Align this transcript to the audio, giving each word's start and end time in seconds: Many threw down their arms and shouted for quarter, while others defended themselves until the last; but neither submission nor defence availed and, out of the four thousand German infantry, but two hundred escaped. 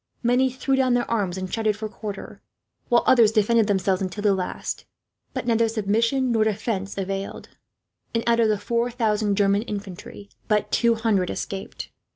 Many 0.23 0.49
threw 0.49 0.75
down 0.75 0.95
their 0.95 1.07
arms 1.11 1.37
and 1.37 1.53
shouted 1.53 1.77
for 1.77 1.87
quarter, 1.87 2.41
while 2.89 3.03
others 3.05 3.31
defended 3.31 3.67
themselves 3.67 4.01
until 4.01 4.23
the 4.23 4.33
last; 4.33 4.85
but 5.31 5.45
neither 5.45 5.69
submission 5.69 6.31
nor 6.31 6.43
defence 6.43 6.97
availed 6.97 7.49
and, 8.15 8.23
out 8.25 8.39
of 8.39 8.49
the 8.49 8.57
four 8.57 8.89
thousand 8.89 9.35
German 9.35 9.61
infantry, 9.61 10.29
but 10.47 10.71
two 10.71 10.95
hundred 10.95 11.29
escaped. 11.29 11.89